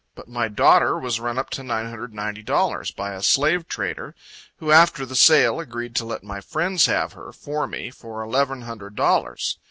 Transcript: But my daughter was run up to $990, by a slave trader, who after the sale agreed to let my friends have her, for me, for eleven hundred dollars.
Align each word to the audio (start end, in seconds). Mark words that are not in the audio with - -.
But 0.15 0.27
my 0.27 0.47
daughter 0.47 0.97
was 0.97 1.19
run 1.19 1.37
up 1.37 1.51
to 1.51 1.61
$990, 1.61 2.95
by 2.95 3.13
a 3.13 3.21
slave 3.21 3.67
trader, 3.67 4.15
who 4.57 4.71
after 4.71 5.05
the 5.05 5.15
sale 5.15 5.59
agreed 5.59 5.95
to 5.97 6.05
let 6.05 6.23
my 6.23 6.41
friends 6.41 6.87
have 6.87 7.13
her, 7.13 7.31
for 7.31 7.67
me, 7.67 7.91
for 7.91 8.23
eleven 8.23 8.63
hundred 8.63 8.95
dollars. 8.95 9.59